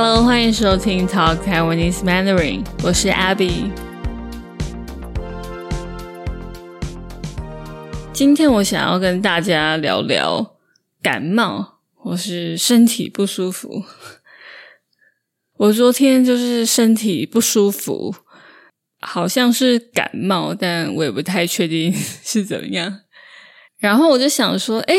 [0.00, 3.68] Hello，欢迎收听 Talk Taiwanese Mandarin，我是 Abby。
[8.12, 10.54] 今天我想要跟大家聊聊
[11.02, 13.82] 感冒或是身体不舒服。
[15.58, 18.14] 我昨天就是身体不舒服，
[19.00, 23.00] 好像是感冒，但我也不太确定是怎么样。
[23.78, 24.94] 然后我就想说，哎，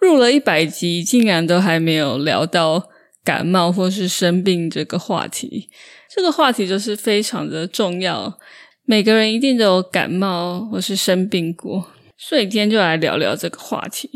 [0.00, 2.90] 入了一百集，竟然都还没有聊到
[3.28, 5.68] 感冒或是生病这个话题。
[6.10, 8.38] 这个话题就是非常的重要，
[8.86, 11.92] 每个人一定都有感冒或是生病过。
[12.16, 14.08] 所以今天就来聊聊这个话题。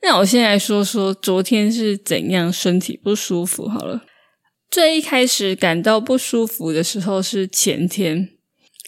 [0.00, 4.04] 那我先来说说昨天是怎样身体不舒服好了。
[4.70, 8.30] 最一开始感到不舒服的时候是前天，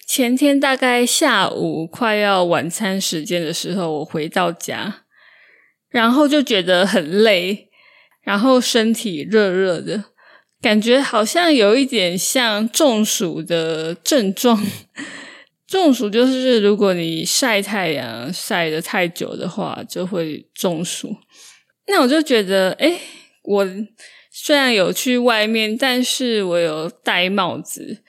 [0.09, 5.03] 前天大概下午快要晚餐时间的时候，我回到家，
[5.91, 7.69] 然后就觉得很累，
[8.23, 10.05] 然后身体热热的，
[10.61, 14.65] 感觉好像有一点像中暑的症状。
[15.67, 21.17] 中暑就是如果你晒太阳晒得太久的话，就会中暑。
[21.87, 23.01] 那我就觉得，哎，
[23.43, 23.67] 我
[24.31, 28.03] 虽然有去外面，但是我有戴帽子，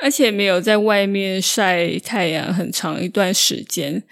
[0.00, 4.04] 而且没有在外面晒太阳很长一段时间。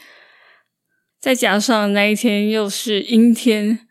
[1.20, 3.83] 再加上那一天又是阴天，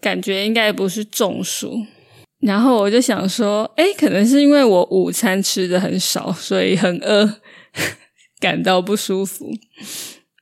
[0.00, 1.74] 感觉应该不是中暑。
[2.40, 7.40] 然后我就想说，哎，可能是因为我午餐吃的很少，所以很饿。
[8.40, 9.50] 感到不舒服，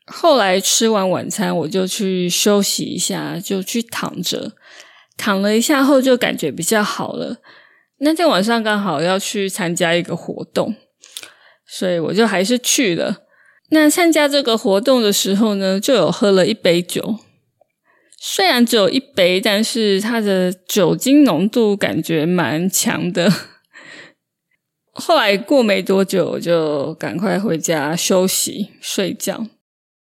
[0.06, 4.52] 后来吃完晚餐，我就去休息一下，就去躺着，
[5.16, 7.38] 躺了一下后就感觉比较好了。
[8.00, 10.74] 那天晚上刚好要去参加一个活动，
[11.66, 13.22] 所以我就还是去了。
[13.70, 17.18] 那参加这个活动的时候呢，就有喝了一杯酒，
[18.16, 23.30] 虽然只有一杯，但是它的酒精浓度感觉蛮强的。
[24.92, 29.46] 后来过没多久，就赶快回家休息睡觉。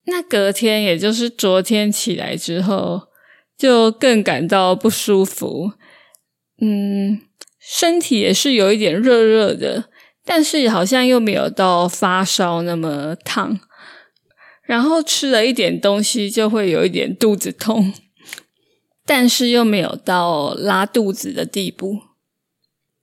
[0.06, 3.08] 那隔天，也就是昨天起来之后，
[3.58, 5.72] 就更感到不舒服。
[6.62, 7.20] 嗯，
[7.60, 9.90] 身体也是有一点热热的，
[10.24, 13.60] 但是好像又没有到发烧那么烫。
[14.68, 17.94] 然后吃了一点东西，就会有一点肚子痛，
[19.06, 21.96] 但是又没有到拉肚子的地步。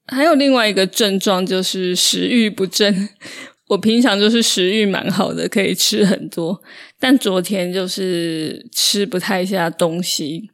[0.06, 3.10] 还有另外一个症状就是食欲不振。
[3.70, 6.62] 我平常就是食欲蛮好的，可以吃很多，
[7.00, 10.52] 但昨天就是吃不太下东西，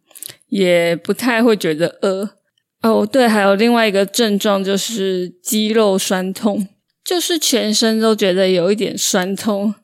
[0.48, 2.38] 也不太会觉得饿。
[2.84, 6.70] 哦，对，还有另外一个症状就是肌肉酸痛，
[7.04, 9.76] 就是全身都觉得有一点酸痛，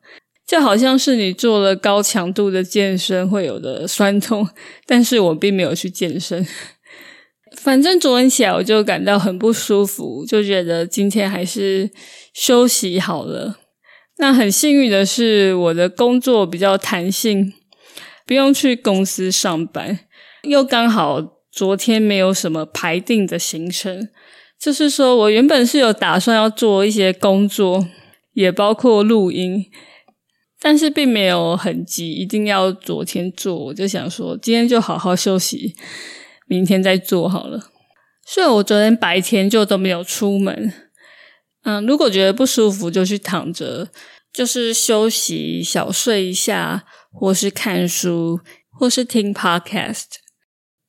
[0.47, 4.47] 就好像是你做了高强度的健身会有的酸痛，
[4.85, 6.47] 但是我并没有去健身。
[7.57, 11.91] 反正昨天起来我就感到很不舒服，就觉得今天还是
[12.33, 13.57] 休息好了。
[14.19, 17.53] 那很幸运的是，我的工作比较弹性，
[18.25, 19.99] 不用去公司上班，
[20.43, 24.07] 又刚好昨天没有什么排定的行程。
[24.59, 27.87] 就是说我原本是有打算要做一些工作，
[28.33, 29.65] 也包括录音，
[30.61, 33.55] 但是并没有很急，一定要昨天做。
[33.55, 35.75] 我就想说，今天就好好休息。
[36.49, 37.59] 明天再做好了，
[38.25, 40.71] 所以我昨天白天就都没有出门。
[41.63, 43.89] 嗯，如果觉得不舒服，就去躺着，
[44.31, 48.39] 就是休息、小睡一下，或是看书，
[48.71, 50.05] 或是听 podcast。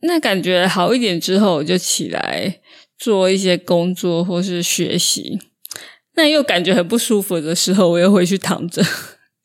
[0.03, 2.61] 那感觉好一点之后，我就起来
[2.97, 5.41] 做一些工作或是学习。
[6.15, 8.81] 那又感觉很不舒服的时候，我又回去躺着，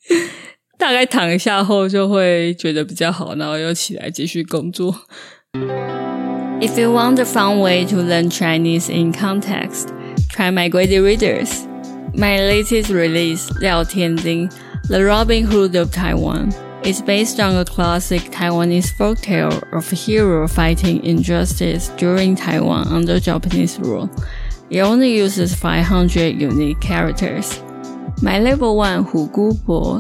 [0.78, 4.94] 大概躺一下后就会觉得比较好，然后又起来继续工作。
[6.60, 9.88] If you want a fun way to learn Chinese in context,
[10.31, 11.66] try my Grady Readers.
[12.14, 14.50] My latest release, Liao Tianjin,
[14.89, 16.53] The Robin Hood of Taiwan,
[16.83, 23.21] is based on a classic Taiwanese folktale of a hero fighting injustice during Taiwan under
[23.21, 24.09] Japanese rule.
[24.71, 27.62] It only uses 500 unique characters.
[28.23, 29.28] My level 1 Hu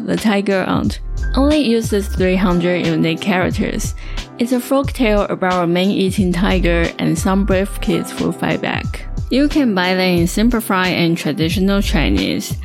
[0.05, 1.01] The Tiger Aunt,
[1.35, 3.95] only uses 300 unique characters.
[4.39, 9.05] It's a folk tale about a man-eating tiger and some brave kids who fight back.
[9.29, 12.55] You can buy them in simplified and traditional Chinese.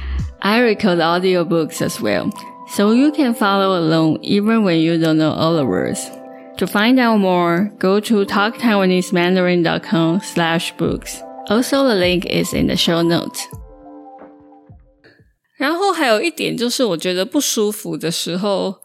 [0.42, 2.30] I record audiobooks as well,
[2.68, 6.08] so you can follow along even when you don't know all the words.
[6.58, 11.20] To find out more, go to talktaiwanesemandarin.com slash books.
[11.48, 13.48] Also, the link is in the show notes.
[15.58, 18.76] 然后还有一点就是，我觉得不舒服的时候，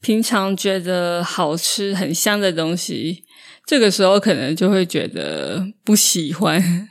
[0.00, 3.24] 平常觉得好吃很香的东西，
[3.66, 6.88] 这个时候可能就会觉得不喜欢。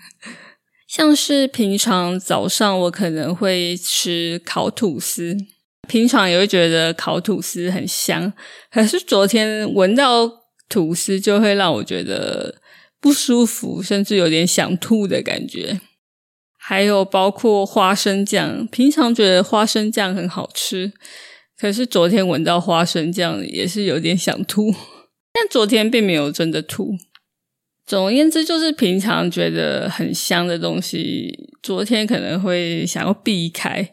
[0.88, 5.38] 像是平常早上我可能会吃烤吐司，
[5.88, 8.34] 平常也会觉得烤吐司很香，
[8.72, 10.30] 可是昨天闻到
[10.68, 12.60] 吐司就会让我觉得
[13.00, 15.80] 不舒服，甚至有点想吐的感觉。
[16.70, 20.94] 还有包括花生酱，平常觉得花生酱很好吃，
[21.58, 24.72] 可是昨天闻到花生酱也是有点想吐，
[25.34, 26.92] 但昨天并没有真的吐。
[27.88, 33.92] 总而言之，就是平常觉得很香的东西，昨天可能会想要避开，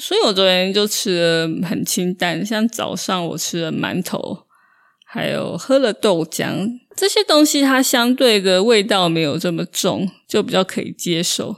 [0.00, 4.48] 所以我昨天就吃的很清淡，像早上我吃了馒头。
[5.14, 6.66] 还有喝了豆浆
[6.96, 11.54] 这些东西，它相对的味道没有这么重，就比较可以接受。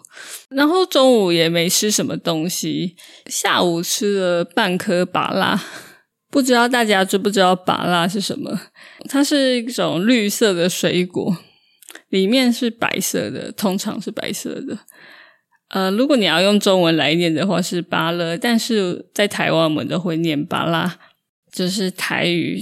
[0.49, 2.97] 然后中午也没吃什么东西，
[3.27, 5.63] 下午吃了半颗芭辣，
[6.33, 8.61] 不知道大家知不知道芭辣是什么？
[9.09, 11.39] 它是一种绿色的水果，
[12.09, 14.77] 里面是白色的，通常是白色的。
[15.69, 20.99] 呃，如果你要用中文来念的话是芭乐，但是在台湾我们都会念芭辣，
[21.53, 22.61] 就是台语。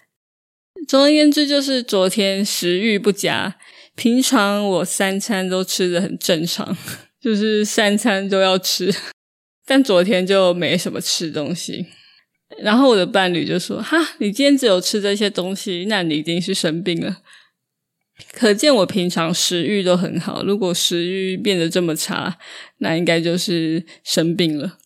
[0.87, 3.56] 总而言之，就是昨天食欲不佳。
[3.94, 6.76] 平常我三餐都吃的很正常，
[7.20, 8.93] 就是三餐都要吃，
[9.67, 11.87] 但昨天就没什么吃东西。
[12.58, 17.19] 然后我的伴侣就说：“哈，你今天只有吃这些东西，那你一定是生病了。”
[18.32, 22.38] 可见我平常食欲都很好，如果食欲变得这么差，
[22.78, 24.78] 那应该就是生病了。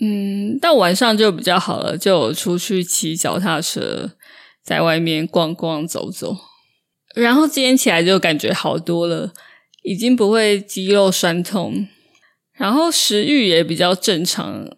[0.00, 4.12] 嗯，到晚上就比较好了，就出去骑脚踏车。
[4.68, 6.36] 在外面逛逛走走，
[7.14, 9.32] 然后今天起来就感觉好多了，
[9.82, 11.88] 已经不会肌肉酸痛，
[12.52, 14.68] 然后食欲也比较正常。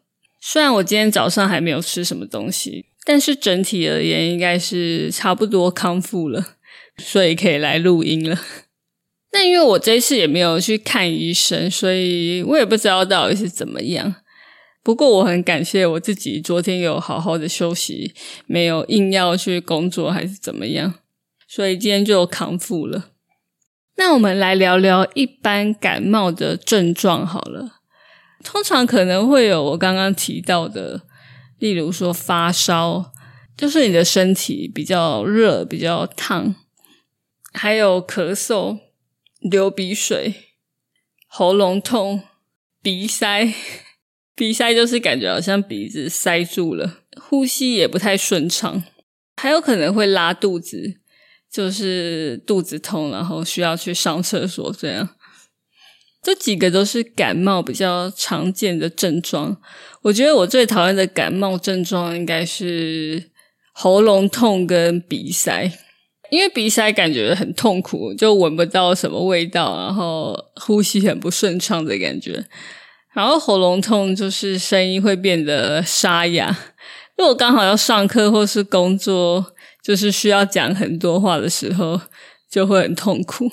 [0.40, 6.54] 虽然我今天早上还没有吃什么东西，但是整体而言应该是差不多康复了，
[6.96, 8.38] 所以可以来录音了。
[9.32, 14.14] 那因为我这次也没有去看医生，所以我也不知道到底是怎么样。
[14.82, 18.14] 不过我很感谢我自己，昨天有好好的休息，
[18.46, 20.94] 没有硬要去工作还是怎么样，
[21.46, 23.10] 所以今天就康复了。
[23.96, 27.80] 那我们来聊聊一般感冒的症状好了。
[28.42, 31.02] 通常可能会有我刚刚提到的，
[31.58, 33.12] 例如说发烧，
[33.54, 36.54] 就是你的身体比较热、比较烫，
[37.52, 38.78] 还有咳嗽、
[39.40, 40.34] 流鼻水、
[41.26, 42.22] 喉咙痛、
[42.80, 43.52] 鼻塞。
[44.34, 48.82] 鼻塞就是感觉好像鼻子塞住了，呼吸也不太顺畅，
[49.36, 50.94] 还有可能会拉肚子，
[51.52, 55.10] 就是肚子痛，然后需要去上厕所这样。
[56.22, 59.60] 这几个都是感冒比较常见的症状。
[60.02, 63.30] 我觉得我最讨厌的感冒症状应该是
[63.72, 65.72] 喉咙痛跟鼻塞，
[66.30, 72.44] 因为鼻塞感觉很痛苦，就闻不到什么味道，然后呼吸很不顺畅的感觉。
[73.12, 76.56] 然后喉咙痛就是声音会变得沙哑，
[77.16, 79.52] 如果刚好要上课或是工作，
[79.82, 82.00] 就是需要讲很多话的时候，
[82.50, 83.50] 就会很痛苦。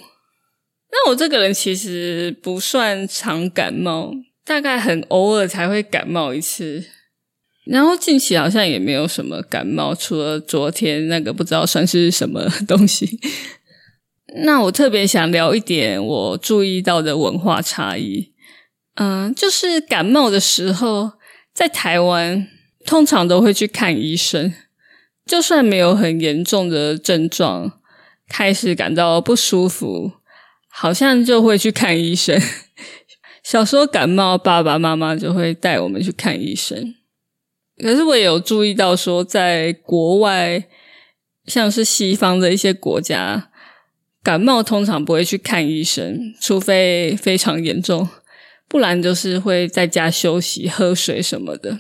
[0.92, 4.14] 那我这个人其实不算常感冒，
[4.46, 6.86] 大概很偶尔才会感冒一次。
[7.66, 13.20] 然后近期好像也没有什么感冒，除了昨天那个不知道算是什么东西。
[14.44, 18.32] 那我特别想聊一点我注意到的文化差异。
[19.00, 21.14] 嗯，就是感冒的时候，
[21.54, 22.48] 在台湾
[22.86, 24.54] 通常都会去看医生，
[25.26, 27.80] 就算没有很严重的症状，
[28.28, 30.14] 开始感到不舒服，
[30.68, 32.42] 好像就会去看医生。
[33.44, 36.96] 小时候感冒，爸爸妈妈就会带我们去看医生。
[37.80, 40.68] 可是我也有注意到，说在国外，
[41.46, 43.52] 像是西方的一些国家，
[44.24, 48.10] 感冒通常不会去看医生，除非非常严重。
[48.70, 51.80] 不然就是会在家休息、喝水什么的。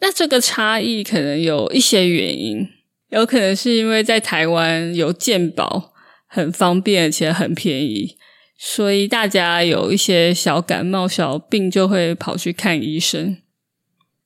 [0.00, 2.68] 那这个差异可能有一些原因，
[3.10, 5.92] 有可能是因为在台湾有健保，
[6.28, 8.16] 很方便且很便宜，
[8.56, 13.38] 所以大家有一些小感冒、小病就会跑去看医生。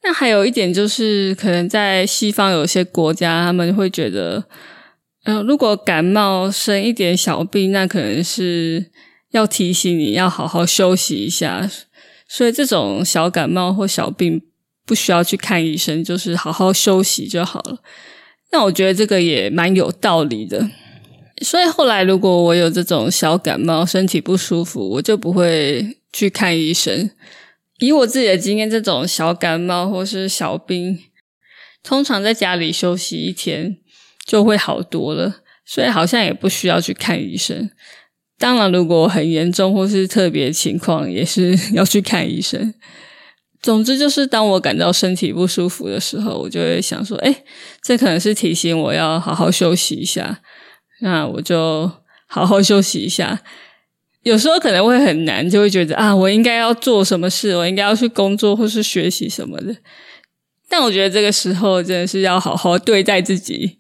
[0.03, 4.45] 那还有一点就是，可能在西方有些国家，他们会觉得，
[5.25, 8.91] 嗯，如果感冒生一点小病，那可能是。
[9.33, 11.69] 要提醒你要好好休息一下，
[12.29, 14.41] 所以这种小感冒或小病
[14.87, 17.79] 不需要去看医生，就是好好休息就好了。
[18.53, 20.71] 那我觉得这个也蛮有道理的。
[21.43, 27.11] 所以后来如果我有这种小感冒、身体不舒服，我就不会去看医生。
[27.81, 30.99] 以我自己的经验，这种小感冒或是小病，
[31.83, 33.79] 通常在家里休息一天
[34.25, 35.41] 就会好多了。
[35.65, 37.71] 所以好像也不需要去看医生。
[38.43, 42.75] 当然，如果很严重或是特别情况，也是要去看医生。
[43.63, 47.45] 总之，就是当我感到身体不舒服的时候，我就会想说：“哎，
[47.81, 50.41] 这可能是提醒我要好好休息一下。”
[51.03, 51.89] 那我就
[52.27, 53.41] 好好休息一下。
[54.25, 59.77] 有时候可能会很难，就会觉得啊，我应该要做什么事，我应该要去工作或是学习什么的。
[60.69, 63.79] 但我觉得这个时候真的是要好好对待自己，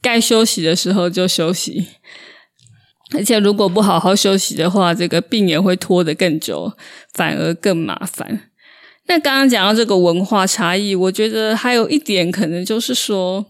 [0.00, 1.84] 该休息的时候就休息。
[3.14, 6.72] 而且，如果不好好休息的话，这个病也会拖得更久，
[7.12, 8.50] 反而更麻烦。
[9.06, 13.46] 那刚刚讲到这个文化差异，我觉得还有一点可能就是说，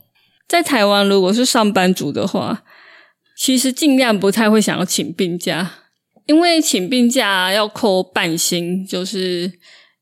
[0.49, 2.63] 在台湾如果是上班族的话，
[3.37, 5.73] 其实尽量不太会想要请病假，
[6.27, 9.53] 因为请病假要扣半薪，就是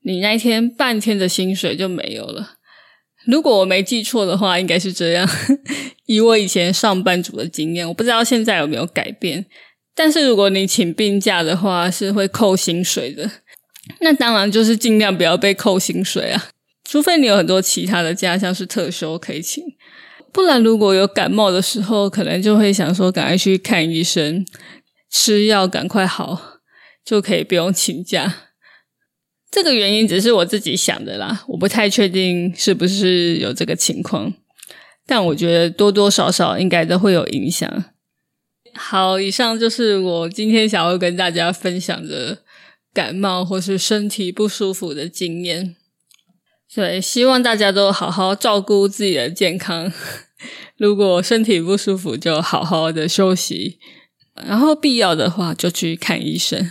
[0.04, 2.56] 你那一天半天的薪水就没有了。
[3.26, 5.28] 如果我没记错的话，应该是这样。
[6.06, 9.46] 以我以前上班族的经验，我不知道现在有没有改变。
[9.94, 13.30] 但是如果你请病假的话，是会扣薪水的。
[14.00, 16.50] 那当然就是尽量不要被扣薪水啊，
[16.84, 19.62] 除非你有很多其他的假，像是特休可以请。
[20.32, 24.46] 不然如果有感冒的时候，可能就会想说赶快去看医生，
[25.10, 26.60] 吃药赶快好，
[27.04, 28.51] 就可以不用请假。
[29.52, 34.32] 这个原因只是我自己想的啦，我不太确定是不是有这个情况，
[35.06, 37.84] 但我觉得多多少少应该都会有影响。
[38.72, 42.38] 好，以上就是我今天想要跟大家分享的
[42.94, 45.76] 感冒或是身体不舒服的经验。
[46.66, 49.92] 所以希望大家都好好照顾自己的健康，
[50.78, 53.78] 如果身体不舒服就好好的休息，
[54.46, 56.70] 然后必要的话就去看医生。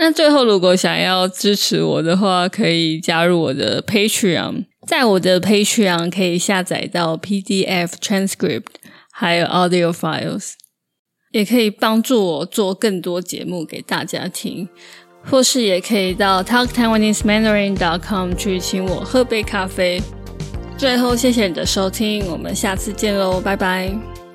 [0.00, 8.66] 那最后，如果想要支持我的话，可以加入我的 Patreon，在我的 Patreon 可以下载到 PDF transcript，
[9.10, 10.52] 还有 audio files，
[11.32, 14.68] 也可以帮助我做更多节目给大家听，
[15.24, 20.00] 或是也可以到 talktaiwanesemandarin.com 去请我喝杯咖啡。
[20.78, 24.27] 最后，谢谢你的收听，我们下次见喽，拜拜。